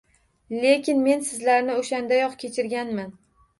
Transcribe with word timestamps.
Lekin 0.63 1.03
men 1.09 1.21
sizlarni 1.27 1.77
oʻshandayoq 1.83 2.37
kechirganman 2.47 3.17